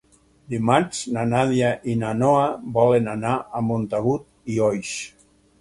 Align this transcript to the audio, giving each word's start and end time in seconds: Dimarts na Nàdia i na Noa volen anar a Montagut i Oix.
Dimarts 0.53 1.01
na 1.17 1.25
Nàdia 1.33 1.69
i 1.93 1.95
na 2.03 2.15
Noa 2.23 2.47
volen 2.79 3.13
anar 3.15 3.37
a 3.61 3.65
Montagut 3.69 4.27
i 4.57 4.61
Oix. 4.71 4.99